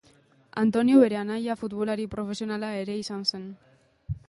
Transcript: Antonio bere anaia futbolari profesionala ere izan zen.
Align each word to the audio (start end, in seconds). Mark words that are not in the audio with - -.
Antonio 0.61 1.01
bere 1.03 1.19
anaia 1.19 1.57
futbolari 1.59 2.09
profesionala 2.15 2.73
ere 2.81 2.99
izan 3.05 3.25
zen. 3.35 3.47